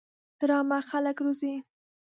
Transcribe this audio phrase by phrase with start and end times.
[0.39, 1.53] ډرامه خلک روزي